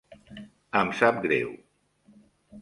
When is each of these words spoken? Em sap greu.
Em 0.79 0.89
sap 1.01 1.19
greu. 1.27 1.53